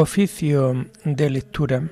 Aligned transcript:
Oficio 0.00 0.86
de 1.04 1.28
lectura. 1.28 1.90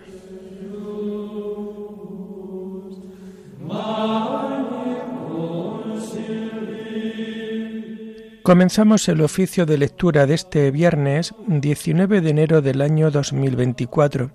Comenzamos 8.43 9.07
el 9.11 9.21
oficio 9.21 9.67
de 9.67 9.77
lectura 9.77 10.25
de 10.25 10.33
este 10.33 10.71
viernes 10.71 11.35
19 11.49 12.23
de 12.23 12.31
enero 12.31 12.63
del 12.63 12.81
año 12.81 13.11
2024, 13.11 14.31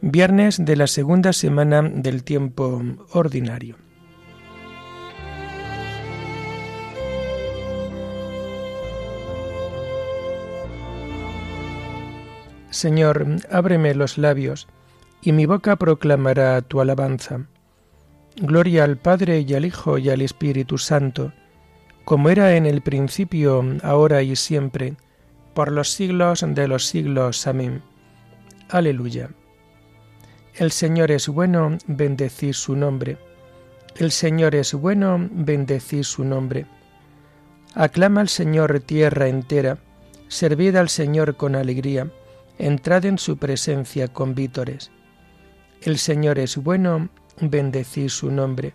viernes 0.00 0.64
de 0.64 0.74
la 0.74 0.88
segunda 0.88 1.32
semana 1.32 1.82
del 1.82 2.24
tiempo 2.24 2.82
ordinario. 3.12 3.87
Señor, 12.70 13.26
ábreme 13.50 13.94
los 13.94 14.18
labios, 14.18 14.68
y 15.22 15.32
mi 15.32 15.46
boca 15.46 15.76
proclamará 15.76 16.60
tu 16.60 16.80
alabanza. 16.80 17.46
Gloria 18.36 18.84
al 18.84 18.98
Padre 18.98 19.40
y 19.40 19.54
al 19.54 19.64
Hijo 19.64 19.98
y 19.98 20.10
al 20.10 20.20
Espíritu 20.20 20.76
Santo, 20.78 21.32
como 22.04 22.28
era 22.28 22.56
en 22.56 22.66
el 22.66 22.82
principio, 22.82 23.64
ahora 23.82 24.22
y 24.22 24.36
siempre, 24.36 24.96
por 25.54 25.72
los 25.72 25.90
siglos 25.90 26.44
de 26.46 26.68
los 26.68 26.86
siglos. 26.86 27.46
Amén. 27.46 27.82
Aleluya. 28.68 29.30
El 30.54 30.70
Señor 30.70 31.10
es 31.10 31.28
bueno, 31.28 31.78
bendecid 31.86 32.52
su 32.52 32.76
nombre. 32.76 33.18
El 33.96 34.12
Señor 34.12 34.54
es 34.54 34.74
bueno, 34.74 35.28
bendecid 35.30 36.02
su 36.02 36.24
nombre. 36.24 36.66
Aclama 37.74 38.20
al 38.20 38.28
Señor 38.28 38.80
tierra 38.80 39.28
entera, 39.28 39.78
servid 40.28 40.76
al 40.76 40.88
Señor 40.88 41.36
con 41.36 41.56
alegría 41.56 42.10
entrad 42.58 43.04
en 43.04 43.18
su 43.18 43.38
presencia 43.38 44.08
con 44.08 44.34
vítores. 44.34 44.90
El 45.80 45.98
Señor 45.98 46.38
es 46.38 46.56
bueno, 46.56 47.08
bendecid 47.40 48.08
su 48.08 48.30
nombre. 48.30 48.74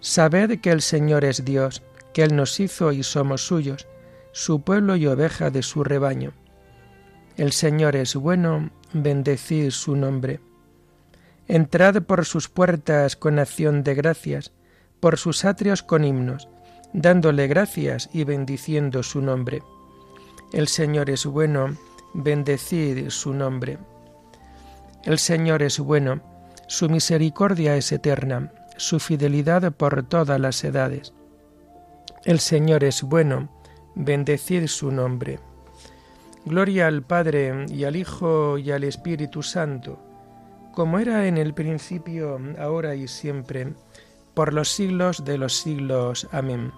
Sabed 0.00 0.60
que 0.60 0.70
el 0.70 0.80
Señor 0.80 1.24
es 1.24 1.44
Dios, 1.44 1.82
que 2.14 2.22
Él 2.22 2.34
nos 2.34 2.58
hizo 2.60 2.92
y 2.92 3.02
somos 3.02 3.46
suyos, 3.46 3.86
su 4.32 4.62
pueblo 4.62 4.96
y 4.96 5.06
oveja 5.06 5.50
de 5.50 5.62
su 5.62 5.84
rebaño. 5.84 6.32
El 7.36 7.52
Señor 7.52 7.94
es 7.94 8.14
bueno, 8.14 8.70
bendecid 8.92 9.70
su 9.70 9.94
nombre. 9.94 10.40
Entrad 11.48 12.02
por 12.02 12.24
sus 12.24 12.48
puertas 12.48 13.16
con 13.16 13.38
acción 13.38 13.82
de 13.82 13.94
gracias, 13.94 14.52
por 15.00 15.18
sus 15.18 15.44
atrios 15.44 15.82
con 15.82 16.04
himnos, 16.04 16.48
dándole 16.94 17.46
gracias 17.48 18.08
y 18.12 18.24
bendiciendo 18.24 19.02
su 19.02 19.20
nombre. 19.20 19.62
El 20.52 20.68
Señor 20.68 21.10
es 21.10 21.26
bueno, 21.26 21.76
bendecid 22.14 23.08
su 23.10 23.32
nombre. 23.32 23.78
El 25.04 25.18
Señor 25.18 25.62
es 25.62 25.78
bueno, 25.78 26.20
su 26.66 26.88
misericordia 26.88 27.76
es 27.76 27.90
eterna, 27.92 28.52
su 28.76 29.00
fidelidad 29.00 29.72
por 29.72 30.02
todas 30.04 30.40
las 30.40 30.62
edades. 30.64 31.12
El 32.24 32.38
Señor 32.40 32.84
es 32.84 33.02
bueno, 33.02 33.48
bendecid 33.94 34.66
su 34.66 34.90
nombre. 34.90 35.40
Gloria 36.44 36.86
al 36.86 37.02
Padre 37.02 37.66
y 37.68 37.84
al 37.84 37.96
Hijo 37.96 38.58
y 38.58 38.70
al 38.70 38.84
Espíritu 38.84 39.42
Santo, 39.42 39.98
como 40.72 40.98
era 40.98 41.26
en 41.26 41.36
el 41.36 41.54
principio, 41.54 42.40
ahora 42.58 42.94
y 42.94 43.06
siempre, 43.06 43.74
por 44.34 44.52
los 44.52 44.70
siglos 44.70 45.24
de 45.24 45.38
los 45.38 45.56
siglos. 45.58 46.28
Amén. 46.32 46.72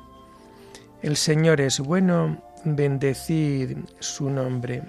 El 1.02 1.16
Señor 1.16 1.60
es 1.60 1.80
bueno, 1.80 2.42
bendecid 2.64 3.76
su 4.00 4.30
nombre. 4.30 4.82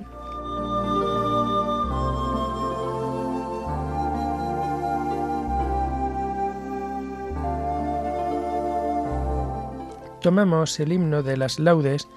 Tomamos 10.26 10.80
el 10.80 10.92
himno 10.92 11.22
de 11.22 11.38
las 11.38 11.60
laudes 11.60 12.08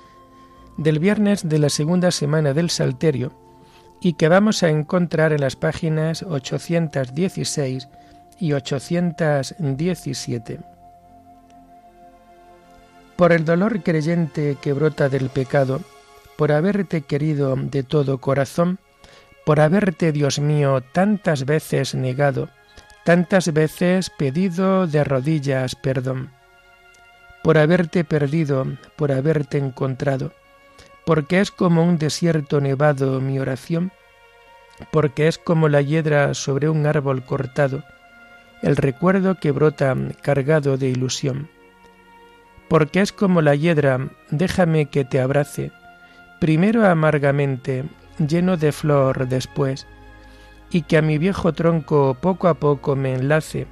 del 0.78 0.98
viernes 0.98 1.46
de 1.46 1.58
la 1.58 1.68
segunda 1.68 2.10
semana 2.10 2.54
del 2.54 2.70
Salterio 2.70 3.34
y 4.00 4.14
que 4.14 4.28
vamos 4.28 4.62
a 4.62 4.70
encontrar 4.70 5.34
en 5.34 5.42
las 5.42 5.56
páginas 5.56 6.22
816 6.22 7.86
y 8.40 8.54
817. 8.54 10.60
Por 13.16 13.32
el 13.32 13.44
dolor 13.44 13.82
creyente 13.82 14.56
que 14.58 14.72
brota 14.72 15.10
del 15.10 15.28
pecado, 15.28 15.82
por 16.38 16.50
haberte 16.50 17.02
querido 17.02 17.56
de 17.56 17.82
todo 17.82 18.22
corazón, 18.22 18.78
por 19.44 19.60
haberte, 19.60 20.12
Dios 20.12 20.38
mío, 20.38 20.82
tantas 20.94 21.44
veces 21.44 21.94
negado, 21.94 22.48
tantas 23.04 23.52
veces 23.52 24.08
pedido 24.08 24.86
de 24.86 25.04
rodillas 25.04 25.74
perdón 25.74 26.37
por 27.42 27.58
haberte 27.58 28.04
perdido, 28.04 28.66
por 28.96 29.12
haberte 29.12 29.58
encontrado, 29.58 30.32
porque 31.04 31.40
es 31.40 31.50
como 31.50 31.84
un 31.84 31.98
desierto 31.98 32.60
nevado 32.60 33.20
mi 33.20 33.38
oración, 33.38 33.92
porque 34.90 35.28
es 35.28 35.38
como 35.38 35.68
la 35.68 35.80
hiedra 35.80 36.34
sobre 36.34 36.68
un 36.68 36.86
árbol 36.86 37.24
cortado, 37.24 37.82
el 38.62 38.76
recuerdo 38.76 39.36
que 39.36 39.50
brota 39.50 39.96
cargado 40.22 40.76
de 40.76 40.88
ilusión. 40.88 41.48
Porque 42.68 43.00
es 43.00 43.12
como 43.12 43.40
la 43.40 43.54
hiedra, 43.54 44.08
déjame 44.30 44.86
que 44.86 45.04
te 45.04 45.20
abrace, 45.20 45.72
primero 46.40 46.86
amargamente, 46.86 47.84
lleno 48.18 48.56
de 48.56 48.72
flor 48.72 49.28
después, 49.28 49.86
y 50.70 50.82
que 50.82 50.98
a 50.98 51.02
mi 51.02 51.18
viejo 51.18 51.52
tronco 51.52 52.16
poco 52.20 52.48
a 52.48 52.54
poco 52.54 52.94
me 52.94 53.14
enlace, 53.14 53.66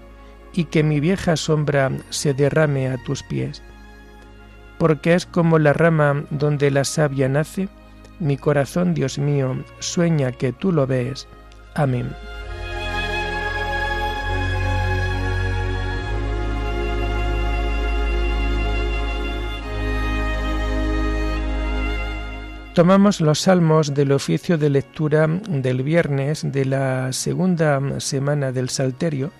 y 0.57 0.65
que 0.65 0.83
mi 0.83 1.01
vieja 1.01 1.37
sombra 1.37 1.93
se 2.09 2.33
derrame 2.33 2.89
a 2.89 2.97
tus 3.05 3.23
pies. 3.23 3.63
Porque 4.79 5.15
es 5.15 5.27
como 5.27 5.59
la 5.59 5.75
rama 5.75 6.25
donde 6.31 6.71
la 6.71 6.85
savia 6.85 7.29
nace, 7.29 7.69
mi 8.19 8.39
corazón, 8.39 8.95
Dios 8.95 9.19
mío, 9.19 9.63
sueña 9.79 10.33
que 10.33 10.53
tú 10.53 10.73
lo 10.73 10.87
ves. 10.87 11.29
Amén. 11.75 12.11
Tomamos 22.73 23.23
los 23.23 23.41
salmos 23.41 23.95
del 23.95 24.13
oficio 24.13 24.59
de 24.59 24.69
lectura 24.69 25.27
del 25.27 25.83
viernes 25.83 26.43
de 26.53 26.67
la 26.67 27.11
segunda 27.15 28.01
semana 28.01 28.53
del 28.53 28.69
Salterio, 28.69 29.33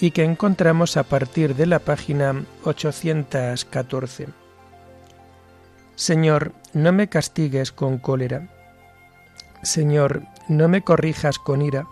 y 0.00 0.12
que 0.12 0.24
encontramos 0.24 0.96
a 0.96 1.02
partir 1.04 1.54
de 1.54 1.66
la 1.66 1.78
página 1.78 2.44
814. 2.64 4.28
Señor, 5.94 6.52
no 6.72 6.92
me 6.92 7.08
castigues 7.08 7.70
con 7.70 7.98
cólera. 7.98 8.48
Señor, 9.62 10.22
no 10.48 10.68
me 10.68 10.82
corrijas 10.82 11.38
con 11.38 11.60
ira, 11.60 11.86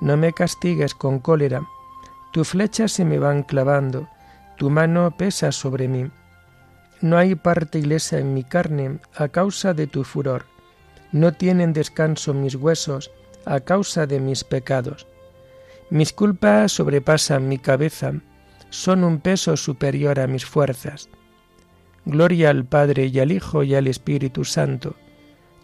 no 0.00 0.16
me 0.16 0.32
castigues 0.32 0.94
con 0.94 1.18
cólera. 1.18 1.62
Tu 2.32 2.44
flecha 2.44 2.86
se 2.86 3.04
me 3.04 3.18
van 3.18 3.42
clavando, 3.42 4.08
tu 4.56 4.70
mano 4.70 5.10
pesa 5.16 5.50
sobre 5.50 5.88
mí. 5.88 6.08
No 7.00 7.18
hay 7.18 7.34
parte 7.34 7.80
ilesa 7.80 8.18
en 8.18 8.32
mi 8.32 8.44
carne 8.44 9.00
a 9.16 9.26
causa 9.26 9.74
de 9.74 9.88
tu 9.88 10.04
furor. 10.04 10.44
No 11.10 11.32
tienen 11.32 11.72
descanso 11.72 12.32
mis 12.32 12.54
huesos 12.54 13.10
a 13.44 13.58
causa 13.58 14.06
de 14.06 14.20
mis 14.20 14.44
pecados. 14.44 15.08
Mis 15.90 16.12
culpas 16.12 16.70
sobrepasan 16.70 17.48
mi 17.48 17.58
cabeza, 17.58 18.12
son 18.70 19.02
un 19.02 19.18
peso 19.18 19.56
superior 19.56 20.20
a 20.20 20.28
mis 20.28 20.46
fuerzas. 20.46 21.08
Gloria 22.04 22.50
al 22.50 22.64
Padre 22.64 23.06
y 23.06 23.18
al 23.18 23.32
Hijo 23.32 23.64
y 23.64 23.74
al 23.74 23.88
Espíritu 23.88 24.44
Santo, 24.44 24.94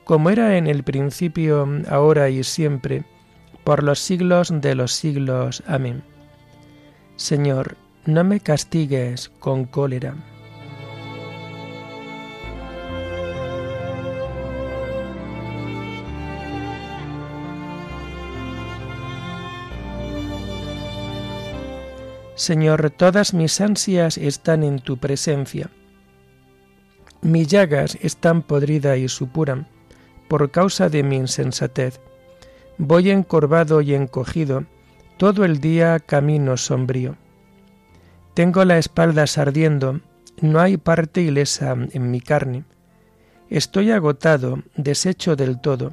como 0.05 0.31
era 0.31 0.57
en 0.57 0.67
el 0.67 0.83
principio, 0.83 1.69
ahora 1.89 2.29
y 2.29 2.43
siempre, 2.43 3.05
por 3.63 3.83
los 3.83 4.01
siglos 4.01 4.53
de 4.53 4.75
los 4.75 4.93
siglos. 4.93 5.63
Amén. 5.67 6.03
Señor, 7.17 7.77
no 8.05 8.25
me 8.25 8.41
castigues 8.41 9.31
con 9.39 9.65
cólera. 9.65 10.15
Señor, 22.37 22.91
todas 22.91 23.33
mis 23.33 23.63
ansias 23.63 24.19
están 24.19 24.63
en 24.63 24.79
tu 24.79 24.99
presencia. 24.99 25.71
Mis 27.23 27.49
llagas 27.49 27.97
están 28.03 28.43
podridas 28.43 28.99
y 28.99 29.09
supuran 29.09 29.67
por 30.29 30.51
causa 30.51 30.91
de 30.91 31.03
mi 31.03 31.17
insensatez. 31.17 31.99
Voy 32.77 33.11
encorvado 33.11 33.81
y 33.81 33.95
encogido, 33.95 34.65
todo 35.17 35.47
el 35.47 35.61
día 35.61 35.99
camino 35.99 36.59
sombrío. 36.59 37.17
Tengo 38.35 38.67
la 38.67 38.77
espalda 38.77 39.25
ardiendo, 39.39 40.03
no 40.43 40.61
hay 40.61 40.77
parte 40.77 41.23
ilesa 41.23 41.75
en 41.91 42.11
mi 42.11 42.21
carne. 42.21 42.65
Estoy 43.49 43.93
agotado, 43.93 44.63
deshecho 44.77 45.37
del 45.37 45.59
todo. 45.59 45.93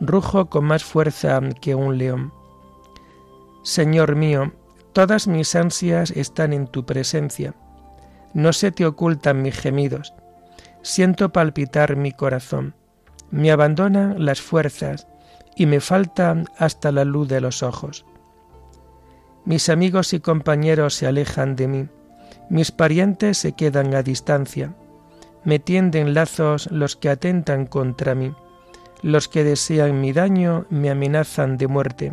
rujo 0.00 0.50
con 0.50 0.66
más 0.66 0.84
fuerza 0.84 1.40
que 1.62 1.74
un 1.74 1.96
león. 1.96 2.32
Señor 3.62 4.16
mío, 4.16 4.52
todas 4.92 5.26
mis 5.26 5.54
ansias 5.54 6.10
están 6.10 6.52
en 6.52 6.66
tu 6.66 6.84
presencia. 6.86 7.54
No 8.34 8.52
se 8.52 8.72
te 8.72 8.86
ocultan 8.86 9.42
mis 9.42 9.56
gemidos. 9.58 10.14
Siento 10.82 11.32
palpitar 11.32 11.96
mi 11.96 12.12
corazón. 12.12 12.74
Me 13.30 13.50
abandonan 13.50 14.24
las 14.24 14.40
fuerzas 14.40 15.06
y 15.56 15.66
me 15.66 15.80
falta 15.80 16.42
hasta 16.58 16.92
la 16.92 17.04
luz 17.04 17.28
de 17.28 17.40
los 17.40 17.62
ojos. 17.62 18.04
Mis 19.44 19.68
amigos 19.68 20.12
y 20.12 20.20
compañeros 20.20 20.94
se 20.94 21.06
alejan 21.06 21.56
de 21.56 21.66
mí, 21.66 21.88
mis 22.48 22.70
parientes 22.70 23.38
se 23.38 23.52
quedan 23.52 23.94
a 23.94 24.02
distancia, 24.02 24.74
me 25.44 25.58
tienden 25.58 26.14
lazos 26.14 26.70
los 26.70 26.96
que 26.96 27.08
atentan 27.08 27.66
contra 27.66 28.14
mí, 28.14 28.34
los 29.02 29.28
que 29.28 29.42
desean 29.42 30.00
mi 30.00 30.12
daño 30.12 30.66
me 30.70 30.90
amenazan 30.90 31.56
de 31.58 31.66
muerte, 31.66 32.12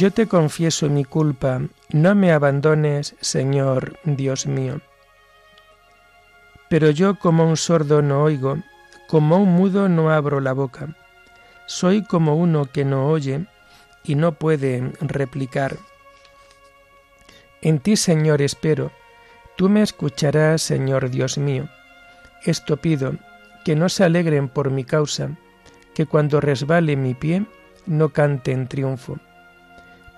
Yo 0.00 0.10
te 0.10 0.26
confieso 0.26 0.88
mi 0.88 1.04
culpa, 1.04 1.60
no 1.90 2.14
me 2.14 2.32
abandones, 2.32 3.14
Señor 3.20 3.98
Dios 4.04 4.46
mío. 4.46 4.80
Pero 6.70 6.88
yo 6.88 7.18
como 7.18 7.46
un 7.46 7.58
sordo 7.58 8.00
no 8.00 8.22
oigo, 8.22 8.56
como 9.08 9.36
un 9.36 9.50
mudo 9.50 9.90
no 9.90 10.10
abro 10.10 10.40
la 10.40 10.54
boca. 10.54 10.96
Soy 11.66 12.02
como 12.02 12.36
uno 12.36 12.64
que 12.64 12.86
no 12.86 13.08
oye, 13.08 13.44
y 14.02 14.14
no 14.14 14.32
puede 14.32 14.90
replicar. 15.02 15.76
En 17.60 17.78
ti, 17.78 17.94
Señor, 17.96 18.40
espero. 18.40 18.92
Tú 19.58 19.68
me 19.68 19.82
escucharás, 19.82 20.62
Señor 20.62 21.10
Dios 21.10 21.36
mío. 21.36 21.68
Esto 22.46 22.78
pido, 22.78 23.16
que 23.66 23.76
no 23.76 23.90
se 23.90 24.04
alegren 24.04 24.48
por 24.48 24.70
mi 24.70 24.84
causa, 24.84 25.36
que 25.94 26.06
cuando 26.06 26.40
resbale 26.40 26.96
mi 26.96 27.12
pie 27.12 27.44
no 27.84 28.08
cante 28.08 28.52
en 28.52 28.66
triunfo. 28.66 29.18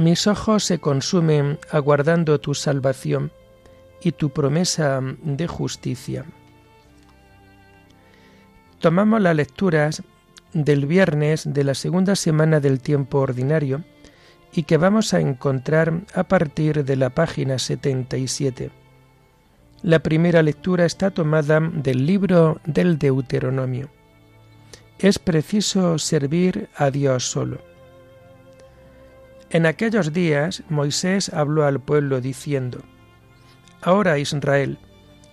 Mis 0.00 0.26
ojos 0.26 0.64
se 0.64 0.78
consumen 0.78 1.58
aguardando 1.70 2.40
tu 2.40 2.54
salvación 2.54 3.30
y 4.00 4.12
tu 4.12 4.30
promesa 4.30 4.98
de 5.22 5.46
justicia. 5.46 6.24
Tomamos 8.78 9.20
las 9.20 9.36
lecturas 9.36 10.02
del 10.54 10.86
viernes 10.86 11.52
de 11.52 11.64
la 11.64 11.74
segunda 11.74 12.16
semana 12.16 12.60
del 12.60 12.80
tiempo 12.80 13.18
ordinario 13.18 13.84
y 14.54 14.62
que 14.62 14.78
vamos 14.78 15.12
a 15.12 15.20
encontrar 15.20 15.92
a 16.14 16.24
partir 16.24 16.82
de 16.82 16.96
la 16.96 17.10
página 17.10 17.58
77. 17.58 18.70
La 19.82 19.98
primera 19.98 20.42
lectura 20.42 20.86
está 20.86 21.10
tomada 21.10 21.60
del 21.60 22.06
libro 22.06 22.58
del 22.64 22.98
Deuteronomio. 22.98 23.90
Es 24.98 25.18
preciso 25.18 25.98
servir 25.98 26.70
a 26.74 26.90
Dios 26.90 27.30
solo. 27.30 27.69
En 29.50 29.66
aquellos 29.66 30.12
días 30.12 30.62
Moisés 30.68 31.28
habló 31.30 31.64
al 31.64 31.80
pueblo 31.80 32.20
diciendo, 32.20 32.82
Ahora 33.82 34.18
Israel, 34.18 34.78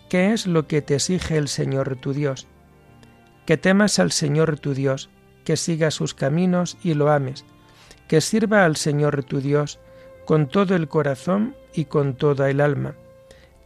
¿qué 0.09 0.33
es 0.33 0.47
lo 0.47 0.67
que 0.67 0.81
te 0.81 0.95
exige 0.95 1.37
el 1.37 1.47
Señor 1.47 1.95
tu 1.97 2.13
Dios? 2.13 2.47
que 3.47 3.55
temas 3.55 3.97
al 3.97 4.11
Señor 4.11 4.59
tu 4.59 4.73
Dios, 4.73 5.09
que 5.45 5.55
sigas 5.55 5.93
sus 5.93 6.13
caminos 6.13 6.77
y 6.83 6.93
lo 6.95 7.09
ames, 7.09 7.45
que 8.09 8.19
sirva 8.19 8.65
al 8.65 8.75
Señor 8.75 9.23
tu 9.23 9.39
Dios 9.39 9.79
con 10.25 10.49
todo 10.49 10.75
el 10.75 10.89
corazón 10.89 11.55
y 11.73 11.85
con 11.85 12.15
toda 12.15 12.49
el 12.49 12.59
alma, 12.59 12.95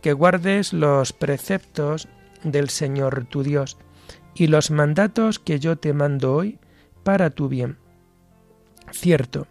que 0.01 0.13
guardes 0.13 0.71
los 0.71 1.13
preceptos 1.13 2.07
del 2.43 2.69
Señor 2.69 3.25
tu 3.25 3.41
Dios 3.41 3.79
y 4.35 4.47
los 4.47 4.69
mandatos 4.69 5.39
que 5.39 5.59
yo 5.59 5.75
te 5.79 5.93
mando 5.93 6.35
hoy 6.35 6.59
para 7.03 7.31
tu 7.31 7.49
bien. 7.49 7.79
Cierto, 8.91 9.47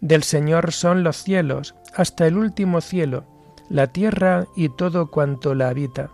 del 0.00 0.22
Señor 0.22 0.72
son 0.72 1.02
los 1.02 1.22
cielos, 1.22 1.74
hasta 1.94 2.26
el 2.26 2.36
último 2.36 2.80
cielo, 2.80 3.24
la 3.68 3.86
tierra 3.88 4.46
y 4.56 4.68
todo 4.68 5.10
cuanto 5.10 5.54
la 5.54 5.68
habita. 5.68 6.10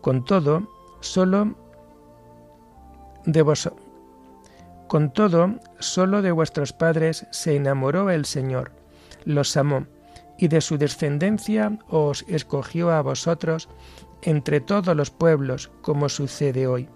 Con 0.00 0.24
todo, 0.24 0.68
solo 1.00 1.54
de 3.26 3.42
vos. 3.42 3.70
Con 4.88 5.12
todo, 5.12 5.54
sólo 5.78 6.22
de 6.22 6.32
vuestros 6.32 6.72
padres 6.72 7.26
se 7.30 7.54
enamoró 7.54 8.10
el 8.10 8.24
Señor, 8.24 8.72
los 9.24 9.56
amó, 9.56 9.86
y 10.36 10.48
de 10.48 10.60
su 10.60 10.78
descendencia 10.78 11.78
os 11.88 12.24
escogió 12.26 12.90
a 12.90 13.02
vosotros 13.02 13.68
entre 14.22 14.60
todos 14.60 14.96
los 14.96 15.10
pueblos, 15.10 15.70
como 15.82 16.08
sucede 16.08 16.66
hoy. 16.66 16.88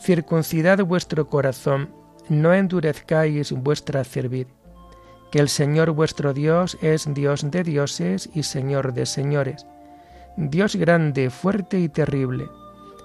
Circuncidad 0.00 0.78
vuestro 0.84 1.26
corazón, 1.26 1.90
no 2.28 2.52
endurezcáis 2.54 3.52
vuestra 3.52 4.04
cerviz, 4.04 4.46
que 5.30 5.38
el 5.38 5.48
Señor 5.48 5.90
vuestro 5.90 6.32
Dios 6.32 6.78
es 6.80 7.12
Dios 7.12 7.50
de 7.50 7.62
dioses 7.62 8.30
y 8.34 8.42
Señor 8.42 8.92
de 8.94 9.06
señores, 9.06 9.66
Dios 10.36 10.76
grande, 10.76 11.30
fuerte 11.30 11.80
y 11.80 11.88
terrible 11.88 12.48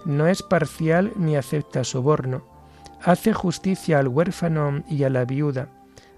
no 0.06 0.28
es 0.28 0.44
parcial 0.44 1.14
ni 1.16 1.36
acepta 1.36 1.84
soborno, 1.84 2.44
hace 3.02 3.34
justicia 3.34 4.00
al 4.00 4.08
huérfano 4.08 4.84
y 4.90 5.04
a 5.04 5.10
la 5.10 5.26
viuda, 5.26 5.70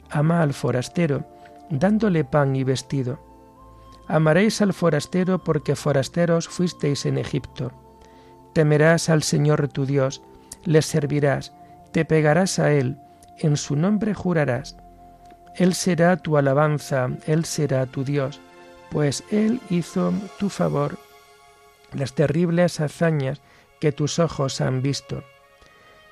ama 0.09 0.41
al 0.41 0.53
forastero, 0.53 1.25
dándole 1.69 2.23
pan 2.23 2.55
y 2.55 2.63
vestido. 2.63 3.19
Amaréis 4.07 4.61
al 4.61 4.73
forastero 4.73 5.43
porque 5.43 5.75
forasteros 5.75 6.47
fuisteis 6.47 7.05
en 7.05 7.17
Egipto. 7.17 7.71
Temerás 8.53 9.09
al 9.09 9.23
Señor 9.23 9.67
tu 9.67 9.85
Dios, 9.85 10.21
le 10.63 10.81
servirás, 10.81 11.53
te 11.91 12.05
pegarás 12.05 12.59
a 12.59 12.71
Él, 12.71 12.97
en 13.37 13.57
su 13.57 13.75
nombre 13.75 14.13
jurarás. 14.13 14.77
Él 15.57 15.73
será 15.73 16.17
tu 16.17 16.37
alabanza, 16.37 17.09
Él 17.25 17.45
será 17.45 17.85
tu 17.85 18.03
Dios, 18.03 18.41
pues 18.91 19.23
Él 19.31 19.61
hizo 19.69 20.13
tu 20.37 20.49
favor 20.49 20.97
las 21.93 22.13
terribles 22.13 22.79
hazañas 22.79 23.41
que 23.79 23.91
tus 23.91 24.19
ojos 24.19 24.61
han 24.61 24.81
visto. 24.81 25.23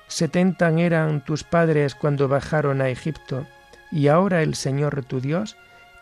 Setenta 0.08 0.70
eran 0.70 1.24
tus 1.24 1.44
padres 1.44 1.94
cuando 1.94 2.28
bajaron 2.28 2.80
a 2.80 2.88
Egipto, 2.88 3.46
y 3.90 4.08
ahora 4.08 4.42
el 4.42 4.54
Señor 4.54 5.04
tu 5.04 5.20
Dios 5.20 5.56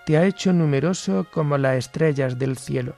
te 0.07 0.17
ha 0.17 0.25
hecho 0.25 0.53
numeroso 0.53 1.27
como 1.33 1.59
las 1.59 1.77
estrellas 1.77 2.39
del 2.39 2.57
cielo. 2.59 2.95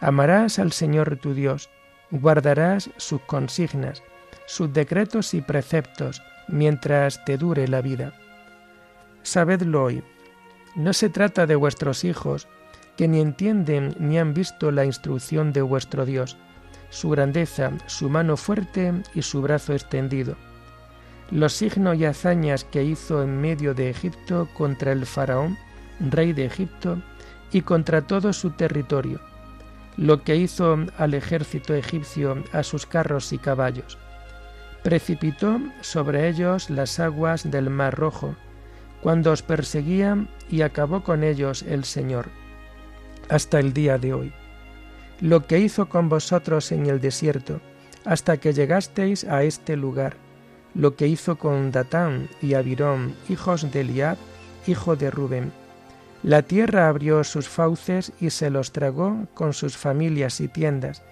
Amarás 0.00 0.58
al 0.58 0.72
Señor 0.72 1.16
tu 1.16 1.34
Dios, 1.34 1.68
guardarás 2.10 2.90
sus 2.96 3.20
consignas, 3.22 4.02
sus 4.46 4.72
decretos 4.72 5.34
y 5.34 5.40
preceptos, 5.40 6.22
mientras 6.48 7.24
te 7.24 7.36
dure 7.36 7.68
la 7.68 7.80
vida. 7.80 8.12
Sabedlo 9.22 9.84
hoy, 9.84 10.02
no 10.74 10.92
se 10.92 11.08
trata 11.08 11.46
de 11.46 11.54
vuestros 11.54 12.04
hijos, 12.04 12.48
que 12.96 13.08
ni 13.08 13.20
entienden 13.20 13.94
ni 13.98 14.18
han 14.18 14.34
visto 14.34 14.70
la 14.70 14.84
instrucción 14.84 15.52
de 15.52 15.62
vuestro 15.62 16.04
Dios, 16.04 16.36
su 16.90 17.10
grandeza, 17.10 17.72
su 17.86 18.10
mano 18.10 18.36
fuerte 18.36 18.92
y 19.14 19.22
su 19.22 19.40
brazo 19.42 19.72
extendido. 19.72 20.36
Los 21.30 21.54
signos 21.54 21.96
y 21.98 22.04
hazañas 22.04 22.64
que 22.64 22.84
hizo 22.84 23.22
en 23.22 23.40
medio 23.40 23.74
de 23.74 23.90
Egipto 23.90 24.48
contra 24.54 24.92
el 24.92 25.06
faraón, 25.06 25.56
rey 26.00 26.32
de 26.32 26.44
Egipto, 26.44 27.02
y 27.52 27.62
contra 27.62 28.02
todo 28.02 28.32
su 28.32 28.50
territorio, 28.50 29.20
lo 29.96 30.22
que 30.22 30.36
hizo 30.36 30.78
al 30.96 31.14
ejército 31.14 31.74
egipcio 31.74 32.42
a 32.52 32.62
sus 32.62 32.86
carros 32.86 33.32
y 33.32 33.38
caballos. 33.38 33.98
Precipitó 34.82 35.60
sobre 35.80 36.28
ellos 36.28 36.70
las 36.70 36.98
aguas 36.98 37.50
del 37.50 37.70
Mar 37.70 37.94
Rojo, 37.94 38.34
cuando 39.02 39.32
os 39.32 39.42
perseguían 39.42 40.28
y 40.48 40.62
acabó 40.62 41.02
con 41.02 41.24
ellos 41.24 41.62
el 41.62 41.84
Señor, 41.84 42.30
hasta 43.28 43.58
el 43.58 43.72
día 43.72 43.98
de 43.98 44.14
hoy. 44.14 44.32
Lo 45.20 45.46
que 45.46 45.58
hizo 45.58 45.88
con 45.88 46.08
vosotros 46.08 46.70
en 46.72 46.86
el 46.86 47.00
desierto, 47.00 47.60
hasta 48.04 48.36
que 48.38 48.52
llegasteis 48.52 49.24
a 49.24 49.42
este 49.42 49.76
lugar, 49.76 50.16
lo 50.74 50.96
que 50.96 51.08
hizo 51.08 51.36
con 51.36 51.70
Datán 51.72 52.28
y 52.40 52.54
Abirón, 52.54 53.14
hijos 53.28 53.70
de 53.70 53.80
Eliab, 53.80 54.16
hijo 54.66 54.96
de 54.96 55.10
Rubén, 55.10 55.52
la 56.22 56.42
tierra 56.42 56.88
abrió 56.88 57.24
sus 57.24 57.48
fauces 57.48 58.12
y 58.20 58.30
se 58.30 58.48
los 58.48 58.70
tragó 58.70 59.26
con 59.34 59.52
sus 59.52 59.76
familias 59.76 60.40
y 60.40 60.46
tiendas, 60.46 61.02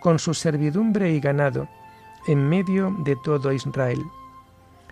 con 0.00 0.18
su 0.18 0.34
servidumbre 0.34 1.12
y 1.12 1.20
ganado, 1.20 1.68
en 2.26 2.46
medio 2.46 2.94
de 3.04 3.16
todo 3.24 3.52
Israel. 3.52 4.02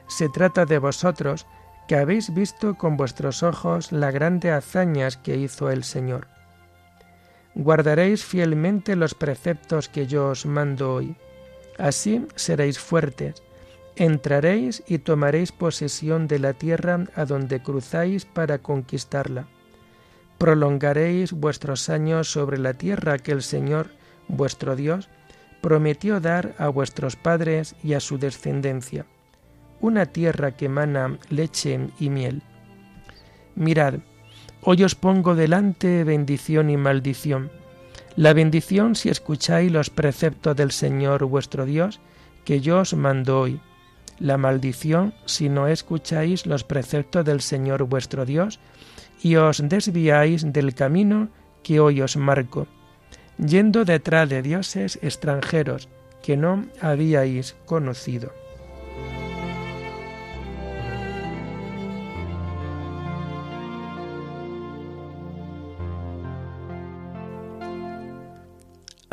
Se 0.08 0.30
trata 0.30 0.64
de 0.64 0.78
vosotros 0.78 1.46
que 1.88 1.96
habéis 1.96 2.32
visto 2.34 2.76
con 2.76 2.96
vuestros 2.96 3.42
ojos 3.42 3.92
las 3.92 4.12
grandes 4.12 4.52
hazañas 4.52 5.16
que 5.16 5.36
hizo 5.36 5.70
el 5.70 5.84
Señor. 5.84 6.28
Guardaréis 7.54 8.24
fielmente 8.24 8.96
los 8.96 9.14
preceptos 9.14 9.88
que 9.88 10.06
yo 10.06 10.28
os 10.28 10.46
mando 10.46 10.94
hoy. 10.94 11.16
Así 11.78 12.26
seréis 12.34 12.78
fuertes, 12.78 13.42
entraréis 13.96 14.82
y 14.86 14.98
tomaréis 14.98 15.52
posesión 15.52 16.26
de 16.28 16.38
la 16.38 16.52
tierra 16.52 17.04
a 17.14 17.24
donde 17.24 17.62
cruzáis 17.62 18.24
para 18.24 18.58
conquistarla 18.58 19.46
prolongaréis 20.38 21.32
vuestros 21.32 21.88
años 21.88 22.30
sobre 22.30 22.58
la 22.58 22.74
tierra 22.74 23.18
que 23.18 23.32
el 23.32 23.42
Señor, 23.42 23.90
vuestro 24.28 24.76
Dios, 24.76 25.08
prometió 25.60 26.20
dar 26.20 26.54
a 26.58 26.68
vuestros 26.68 27.16
padres 27.16 27.74
y 27.82 27.94
a 27.94 28.00
su 28.00 28.18
descendencia, 28.18 29.06
una 29.80 30.06
tierra 30.06 30.52
que 30.52 30.66
emana 30.66 31.18
leche 31.28 31.88
y 31.98 32.10
miel. 32.10 32.42
Mirad, 33.54 33.94
hoy 34.62 34.84
os 34.84 34.94
pongo 34.94 35.34
delante 35.34 36.04
bendición 36.04 36.70
y 36.70 36.76
maldición. 36.76 37.50
La 38.16 38.32
bendición 38.32 38.94
si 38.94 39.08
escucháis 39.08 39.70
los 39.70 39.90
preceptos 39.90 40.56
del 40.56 40.72
Señor 40.72 41.24
vuestro 41.24 41.66
Dios, 41.66 42.00
que 42.44 42.60
yo 42.60 42.80
os 42.80 42.94
mando 42.94 43.40
hoy. 43.40 43.60
La 44.18 44.38
maldición 44.38 45.12
si 45.26 45.48
no 45.48 45.68
escucháis 45.68 46.46
los 46.46 46.64
preceptos 46.64 47.24
del 47.24 47.40
Señor 47.40 47.82
vuestro 47.84 48.24
Dios, 48.24 48.58
y 49.22 49.36
os 49.36 49.62
desviáis 49.68 50.50
del 50.52 50.74
camino 50.74 51.28
que 51.62 51.80
hoy 51.80 52.00
os 52.00 52.16
marco, 52.16 52.66
yendo 53.38 53.84
detrás 53.84 54.28
de 54.28 54.42
dioses 54.42 54.98
extranjeros 55.02 55.88
que 56.22 56.36
no 56.36 56.64
habíais 56.80 57.56
conocido. 57.66 58.32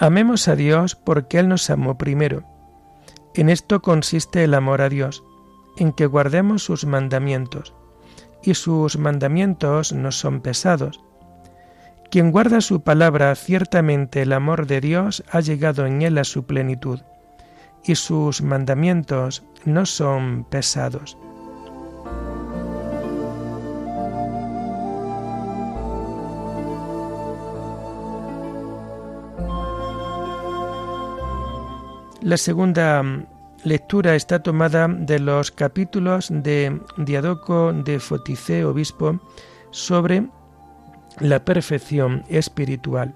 Amemos 0.04 0.50
a 0.50 0.58
Dios 0.58 0.96
porque 0.96 1.40
Él 1.40 1.48
nos 1.48 1.70
amó 1.70 1.98
primero. 1.98 2.44
En 3.36 3.48
esto 3.48 3.82
consiste 3.82 4.44
el 4.44 4.54
amor 4.54 4.82
a 4.82 4.90
Dios, 4.90 5.24
en 5.78 5.94
que 5.94 6.08
guardemos 6.08 6.62
sus 6.62 6.84
mandamientos 6.84 7.74
y 8.44 8.56
sus 8.56 8.98
mandamientos 8.98 9.94
no 9.94 10.12
son 10.12 10.42
pesados. 10.42 11.00
Quien 12.12 12.34
guarda 12.34 12.60
su 12.60 12.82
palabra, 12.82 13.34
ciertamente 13.36 14.24
el 14.24 14.34
amor 14.34 14.68
de 14.68 14.82
Dios 14.82 15.24
ha 15.32 15.40
llegado 15.40 15.86
en 15.86 16.02
él 16.02 16.18
a 16.18 16.26
su 16.26 16.44
plenitud, 16.44 17.00
y 17.86 17.96
sus 17.96 18.42
mandamientos 18.42 19.46
no 19.64 19.86
son 19.86 20.46
pesados. 20.50 21.18
La 32.24 32.38
segunda 32.38 33.04
lectura 33.66 34.16
está 34.16 34.42
tomada 34.42 34.88
de 34.88 35.20
los 35.20 35.52
capítulos 35.52 36.30
de 36.32 36.80
Diadoco 36.96 37.74
de 37.74 38.00
Fotice, 38.00 38.64
obispo, 38.64 39.20
sobre 39.72 40.30
la 41.20 41.44
perfección 41.44 42.24
espiritual. 42.30 43.14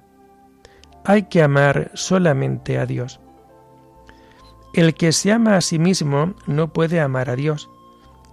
Hay 1.05 1.23
que 1.23 1.41
amar 1.41 1.89
solamente 1.93 2.77
a 2.79 2.85
Dios. 2.85 3.21
El 4.73 4.93
que 4.93 5.13
se 5.13 5.31
ama 5.31 5.55
a 5.55 5.61
sí 5.61 5.79
mismo 5.79 6.33
no 6.45 6.73
puede 6.73 6.99
amar 6.99 7.29
a 7.29 7.37
Dios. 7.37 7.69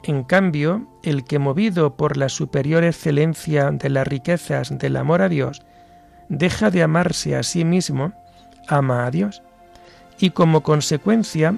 En 0.03 0.25
cambio, 0.25 0.89
el 1.05 1.23
que 1.23 1.39
movido 1.39 1.97
por 1.97 2.17
la 2.17 2.29
superior 2.29 2.83
excelencia 2.83 3.71
de 3.71 3.91
las 3.91 4.09
riquezas 4.09 4.77
del 4.77 4.97
amor 4.97 5.23
a 5.23 5.29
Dios, 5.29 5.63
deja 6.29 6.71
de 6.73 6.83
amarse 6.83 7.37
a 7.37 7.45
sí 7.45 7.65
mismo, 7.65 8.13
ama 8.67 9.07
a 9.07 9.13
Dios. 9.13 9.41
Y 10.19 10.31
como 10.31 10.63
consecuencia 10.63 11.55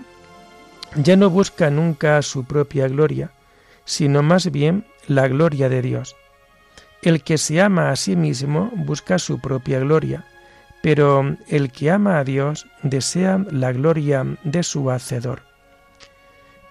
ya 0.94 1.16
no 1.16 1.30
busca 1.30 1.70
nunca 1.70 2.20
su 2.22 2.44
propia 2.44 2.88
gloria, 2.88 3.30
sino 3.84 4.22
más 4.22 4.50
bien 4.50 4.86
la 5.06 5.28
gloria 5.28 5.68
de 5.68 5.82
Dios. 5.82 6.16
El 7.02 7.22
que 7.22 7.38
se 7.38 7.60
ama 7.60 7.90
a 7.90 7.96
sí 7.96 8.16
mismo 8.16 8.70
busca 8.74 9.18
su 9.18 9.40
propia 9.40 9.78
gloria, 9.78 10.24
pero 10.82 11.36
el 11.48 11.70
que 11.70 11.90
ama 11.90 12.18
a 12.18 12.24
Dios 12.24 12.66
desea 12.82 13.44
la 13.50 13.72
gloria 13.72 14.24
de 14.44 14.62
su 14.62 14.90
Hacedor. 14.90 15.42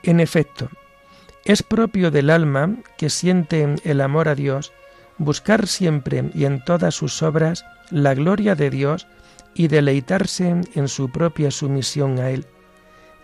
En 0.03 0.19
efecto, 0.19 0.69
es 1.45 1.63
propio 1.63 2.11
del 2.11 2.29
alma 2.29 2.75
que 2.97 3.09
siente 3.09 3.75
el 3.83 4.01
amor 4.01 4.27
a 4.27 4.35
Dios 4.35 4.73
buscar 5.17 5.67
siempre 5.67 6.31
y 6.33 6.45
en 6.45 6.63
todas 6.63 6.95
sus 6.95 7.21
obras 7.21 7.65
la 7.89 8.13
gloria 8.13 8.55
de 8.55 8.69
Dios 8.69 9.07
y 9.55 9.67
deleitarse 9.67 10.61
en 10.75 10.87
su 10.87 11.09
propia 11.09 11.49
sumisión 11.49 12.19
a 12.19 12.29
Él 12.29 12.45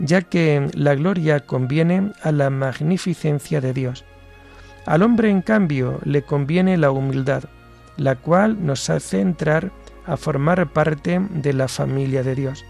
ya 0.04 0.22
que 0.22 0.70
la 0.74 0.96
gloria 0.96 1.42
conviene 1.42 2.12
a 2.24 2.32
la 2.32 2.50
magnificencia 2.50 3.62
de 3.62 3.74
Dios. 3.74 4.04
Al 4.86 5.04
hombre, 5.04 5.30
en 5.30 5.42
cambio, 5.42 6.00
le 6.04 6.24
conviene 6.24 6.78
la 6.78 6.92
humildad, 6.92 7.44
la 7.98 8.16
cual 8.16 8.66
nos 8.66 8.90
hace 8.90 9.22
entrar 9.22 9.72
a 10.06 10.18
formar 10.18 10.74
parte 10.74 11.20
de 11.20 11.54
la 11.54 11.68
familia 11.68 12.24
de 12.24 12.34
Dios. 12.34 12.66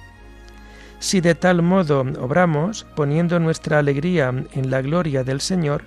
Si 1.00 1.22
de 1.22 1.34
tal 1.34 1.62
modo 1.62 2.01
obramos, 2.20 2.86
poniendo 2.96 3.39
nuestra 3.39 3.80
alegría 3.80 4.34
en 4.51 4.70
la 4.70 4.82
gloria 4.82 5.24
del 5.24 5.39
Señor, 5.39 5.84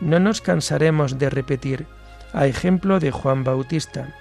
no 0.00 0.18
nos 0.18 0.40
cansaremos 0.40 1.18
de 1.18 1.30
repetir, 1.30 1.86
a 2.32 2.46
ejemplo 2.46 2.98
de 2.98 3.12
Juan 3.12 3.44
Bautista, 3.44 4.14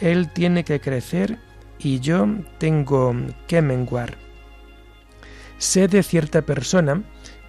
Él 0.00 0.28
tiene 0.28 0.64
que 0.64 0.80
crecer 0.80 1.38
y 1.78 2.00
yo 2.00 2.26
tengo 2.58 3.14
que 3.46 3.62
menguar. 3.62 4.16
Sé 5.58 5.88
de 5.88 6.02
cierta 6.02 6.42
persona 6.42 7.02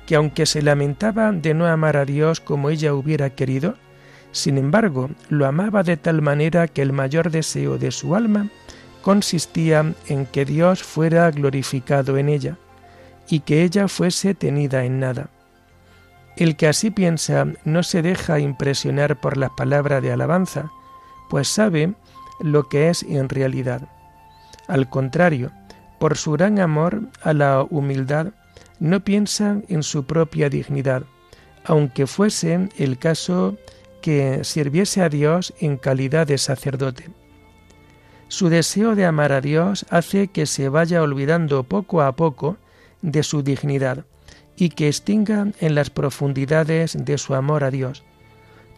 que 0.06 0.16
aunque 0.16 0.46
se 0.46 0.62
lamentaba 0.62 1.32
de 1.32 1.54
no 1.54 1.66
amar 1.66 1.98
a 1.98 2.06
Dios 2.06 2.40
como 2.40 2.70
ella 2.70 2.94
hubiera 2.94 3.32
querido, 3.32 3.76
sin 4.32 4.58
embargo 4.58 5.10
lo 5.30 5.46
amaba 5.46 5.84
de 5.84 5.98
tal 5.98 6.22
manera 6.22 6.68
que 6.68 6.82
el 6.82 6.94
mayor 6.94 7.32
deseo 7.32 7.78
de 7.78 7.92
su 7.92 8.16
alma 8.16 8.50
consistía 9.02 9.94
en 10.08 10.26
que 10.26 10.46
Dios 10.46 10.84
fuera 10.84 11.30
glorificado 11.32 12.18
en 12.18 12.30
ella 12.30 12.58
y 13.30 13.42
que 13.42 13.64
ella 13.64 13.88
fuese 13.88 14.34
tenida 14.36 14.86
en 14.86 15.00
nada. 15.00 15.30
El 16.38 16.56
que 16.58 16.68
así 16.68 16.92
piensa 16.92 17.48
no 17.64 17.82
se 17.84 18.02
deja 18.02 18.40
impresionar 18.40 19.20
por 19.22 19.38
las 19.38 19.52
palabras 19.52 20.04
de 20.04 20.12
alabanza, 20.12 20.72
pues 21.30 21.48
sabe 21.48 21.94
lo 22.40 22.68
que 22.68 22.90
es 22.90 23.04
en 23.04 23.30
realidad. 23.30 23.88
Al 24.68 24.90
contrario, 24.90 25.52
por 26.00 26.18
su 26.18 26.32
gran 26.34 26.60
amor 26.60 27.02
a 27.22 27.34
la 27.34 27.64
humildad, 27.64 28.28
no 28.80 29.04
piensa 29.04 29.62
en 29.70 29.84
su 29.84 30.06
propia 30.06 30.50
dignidad, 30.50 31.04
aunque 31.64 32.08
fuese 32.08 32.70
el 32.78 32.98
caso 32.98 33.58
que 34.02 34.44
sirviese 34.44 35.02
a 35.02 35.10
Dios 35.10 35.54
en 35.60 35.78
calidad 35.78 36.28
de 36.28 36.38
sacerdote. 36.38 37.10
Su 38.28 38.50
deseo 38.50 38.96
de 38.96 39.06
amar 39.06 39.32
a 39.32 39.42
Dios 39.42 39.86
hace 39.90 40.28
que 40.28 40.46
se 40.46 40.70
vaya 40.70 41.02
olvidando 41.02 41.64
poco 41.64 42.02
a 42.02 42.16
poco 42.16 42.58
de 43.02 43.24
su 43.24 43.44
dignidad, 43.44 44.06
y 44.58 44.70
que 44.70 44.88
extinga 44.88 45.48
en 45.60 45.76
las 45.76 45.90
profundidades 45.90 46.98
de 46.98 47.18
su 47.18 47.36
amor 47.36 47.64
a 47.64 47.72
Dios, 47.72 48.04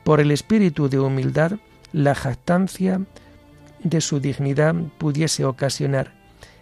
por 0.04 0.20
el 0.20 0.32
espíritu 0.32 0.90
de 0.90 1.00
humildad, 1.00 1.54
la 1.92 2.16
jactancia 2.16 3.02
de 3.84 4.02
su 4.02 4.20
dignidad 4.20 4.76
pudiese 4.98 5.46
ocasionar, 5.46 6.14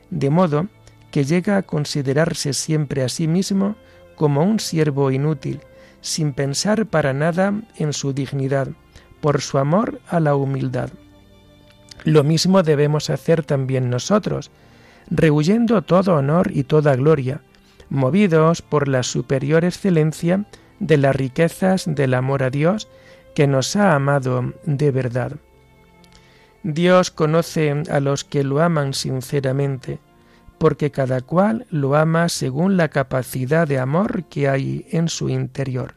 de 0.10 0.30
modo 0.30 0.68
que 1.12 1.24
llega 1.24 1.58
a 1.58 1.64
considerarse 1.64 2.54
siempre 2.54 3.04
a 3.04 3.10
sí 3.10 3.28
mismo 3.28 3.76
como 4.16 4.44
un 4.44 4.60
siervo 4.60 5.12
inútil, 5.12 5.62
sin 6.02 6.34
pensar 6.34 6.86
para 6.86 7.14
nada 7.14 7.54
en 7.78 7.94
su 7.94 8.14
dignidad, 8.14 8.70
por 9.22 9.42
su 9.42 9.58
amor 9.58 10.02
a 10.08 10.20
la 10.20 10.36
humildad. 10.36 10.90
Lo 12.04 12.24
mismo 12.24 12.64
debemos 12.64 13.10
hacer 13.10 13.44
también 13.44 13.90
nosotros, 13.90 14.52
rehuyendo 15.10 15.82
todo 15.82 16.16
honor 16.16 16.52
y 16.54 16.64
toda 16.64 16.96
gloria, 16.96 17.42
movidos 17.90 18.62
por 18.62 18.88
la 18.88 19.04
superior 19.04 19.66
excelencia 19.66 20.46
de 20.80 20.98
las 20.98 21.16
riquezas 21.16 21.86
del 21.88 22.14
amor 22.14 22.44
a 22.44 22.50
Dios 22.50 22.88
que 23.34 23.48
nos 23.48 23.76
ha 23.76 23.96
amado 23.96 24.54
de 24.66 24.92
verdad. 24.92 25.34
Dios 26.68 27.12
conoce 27.12 27.84
a 27.92 28.00
los 28.00 28.24
que 28.24 28.44
lo 28.44 28.60
aman 28.60 28.96
sinceramente, 28.96 30.00
porque 30.58 30.90
cada 30.90 31.22
cual 31.22 31.68
lo 31.70 31.96
ama 31.96 32.28
según 32.28 32.76
la 32.76 32.88
capacidad 32.88 33.68
de 33.68 33.78
amor 33.78 34.24
que 34.24 34.50
hay 34.50 34.88
en 34.90 35.08
su 35.08 35.30
interior. 35.30 35.94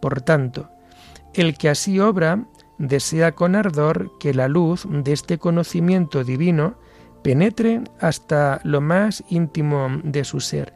Por 0.00 0.22
tanto, 0.22 0.70
el 1.34 1.58
que 1.58 1.68
así 1.68 2.00
obra 2.00 2.42
desea 2.78 3.32
con 3.32 3.54
ardor 3.54 4.12
que 4.18 4.32
la 4.32 4.48
luz 4.48 4.86
de 4.88 5.12
este 5.12 5.36
conocimiento 5.36 6.24
divino 6.24 6.78
penetre 7.22 7.82
hasta 8.00 8.62
lo 8.64 8.80
más 8.80 9.22
íntimo 9.28 9.88
de 10.04 10.24
su 10.24 10.40
ser, 10.40 10.72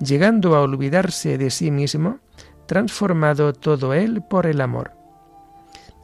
llegando 0.00 0.54
a 0.54 0.60
olvidarse 0.60 1.38
de 1.38 1.48
sí 1.48 1.70
mismo, 1.70 2.18
transformado 2.66 3.54
todo 3.54 3.94
él 3.94 4.22
por 4.28 4.44
el 4.44 4.60
amor. 4.60 4.92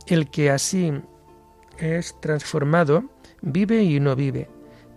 El 0.06 0.30
que 0.30 0.50
así 0.50 1.02
es 1.80 2.14
transformado 2.20 3.04
vive 3.42 3.82
y 3.82 4.00
no 4.00 4.16
vive, 4.16 4.48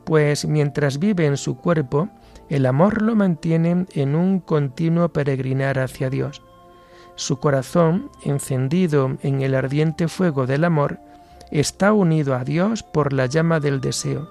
pues 0.04 0.46
mientras 0.46 1.00
vive 1.00 1.26
en 1.26 1.38
su 1.38 1.58
cuerpo, 1.58 2.10
el 2.50 2.66
amor 2.66 3.02
lo 3.02 3.16
mantiene 3.16 3.86
en 3.94 4.16
un 4.16 4.40
continuo 4.40 5.10
peregrinar 5.10 5.80
hacia 5.80 6.10
Dios. 6.10 6.42
Su 7.16 7.40
corazón, 7.40 8.10
encendido 8.24 9.18
en 9.22 9.42
el 9.42 9.56
ardiente 9.56 10.08
fuego 10.08 10.46
del 10.46 10.64
amor, 10.64 11.00
está 11.52 11.94
unido 11.94 12.36
a 12.36 12.44
Dios 12.44 12.84
por 12.84 13.14
la 13.14 13.28
llama 13.28 13.60
del 13.60 13.80
deseo, 13.80 14.28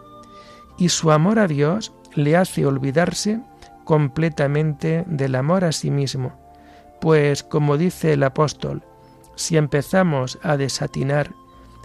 y 0.78 0.88
su 0.88 1.10
amor 1.10 1.38
a 1.38 1.46
Dios 1.46 1.92
le 2.14 2.36
hace 2.36 2.66
olvidarse 2.66 3.40
completamente 3.84 5.04
del 5.06 5.34
amor 5.34 5.64
a 5.64 5.72
sí 5.72 5.90
mismo, 5.90 6.32
pues 7.00 7.42
como 7.42 7.76
dice 7.76 8.12
el 8.12 8.22
apóstol, 8.22 8.82
si 9.34 9.56
empezamos 9.56 10.38
a 10.42 10.56
desatinar, 10.56 11.32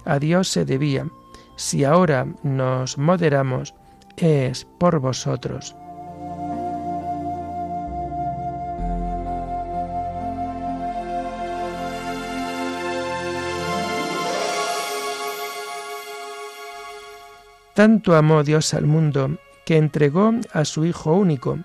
a 0.07 0.19
Dios 0.19 0.47
se 0.47 0.65
debía, 0.65 1.07
si 1.55 1.83
ahora 1.83 2.25
nos 2.43 2.97
moderamos, 2.97 3.73
es 4.15 4.65
por 4.79 4.99
vosotros. 4.99 5.75
Tanto 17.73 18.15
amó 18.15 18.43
Dios 18.43 18.73
al 18.73 18.87
mundo 18.87 19.37
que 19.63 19.77
entregó 19.77 20.31
a 20.51 20.65
su 20.65 20.83
Hijo 20.85 21.13
único, 21.13 21.59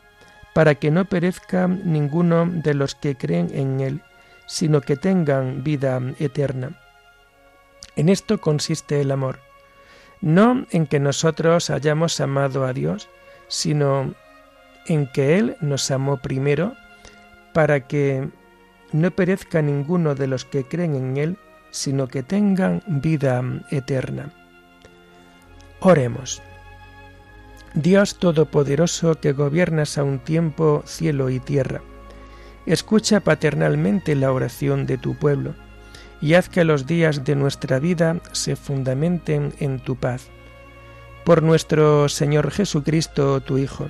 para 0.52 0.74
que 0.74 0.90
no 0.90 1.06
perezca 1.06 1.66
ninguno 1.68 2.44
de 2.44 2.74
los 2.74 2.94
que 2.94 3.16
creen 3.16 3.48
en 3.54 3.80
Él, 3.80 4.02
sino 4.46 4.82
que 4.82 4.96
tengan 4.96 5.64
vida 5.64 5.98
eterna. 6.18 6.81
En 7.96 8.08
esto 8.08 8.40
consiste 8.40 9.00
el 9.00 9.10
amor, 9.10 9.40
no 10.20 10.66
en 10.70 10.86
que 10.86 11.00
nosotros 11.00 11.68
hayamos 11.68 12.20
amado 12.20 12.64
a 12.64 12.72
Dios, 12.72 13.08
sino 13.48 14.14
en 14.86 15.06
que 15.08 15.38
Él 15.38 15.56
nos 15.60 15.90
amó 15.90 16.16
primero 16.16 16.74
para 17.52 17.86
que 17.86 18.28
no 18.92 19.10
perezca 19.10 19.60
ninguno 19.60 20.14
de 20.14 20.26
los 20.26 20.44
que 20.44 20.64
creen 20.64 20.94
en 20.94 21.16
Él, 21.16 21.36
sino 21.70 22.08
que 22.08 22.22
tengan 22.22 22.82
vida 22.86 23.42
eterna. 23.70 24.32
Oremos. 25.80 26.42
Dios 27.74 28.18
Todopoderoso 28.18 29.16
que 29.16 29.32
gobiernas 29.32 29.96
a 29.98 30.04
un 30.04 30.18
tiempo 30.18 30.82
cielo 30.86 31.30
y 31.30 31.40
tierra, 31.40 31.82
escucha 32.66 33.20
paternalmente 33.20 34.14
la 34.14 34.30
oración 34.32 34.86
de 34.86 34.98
tu 34.98 35.14
pueblo 35.14 35.54
y 36.22 36.34
haz 36.34 36.48
que 36.48 36.64
los 36.64 36.86
días 36.86 37.24
de 37.24 37.34
nuestra 37.34 37.80
vida 37.80 38.16
se 38.30 38.54
fundamenten 38.56 39.52
en 39.58 39.80
tu 39.80 39.96
paz. 39.96 40.30
Por 41.24 41.42
nuestro 41.42 42.08
Señor 42.08 42.50
Jesucristo, 42.52 43.40
tu 43.40 43.58
Hijo, 43.58 43.88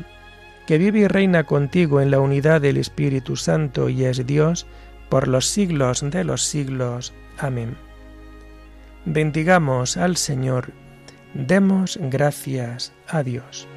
que 0.67 0.79
vive 0.79 1.01
y 1.01 1.09
reina 1.09 1.45
contigo 1.45 2.01
en 2.01 2.11
la 2.11 2.21
unidad 2.21 2.61
del 2.63 2.79
Espíritu 2.79 3.37
Santo 3.37 3.89
y 3.91 4.05
es 4.05 4.27
Dios, 4.27 4.67
por 5.11 5.29
los 5.29 5.47
siglos 5.47 6.01
de 6.11 6.25
los 6.25 6.43
siglos. 6.43 7.13
Amén. 7.39 7.77
Bendigamos 9.05 9.97
al 9.97 10.17
Señor, 10.17 10.73
demos 11.35 11.99
gracias 12.01 12.93
a 13.09 13.23
Dios. 13.23 13.69